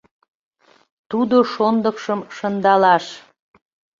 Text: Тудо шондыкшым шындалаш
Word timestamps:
Тудо 1.09 1.37
шондыкшым 1.53 2.19
шындалаш 2.35 3.05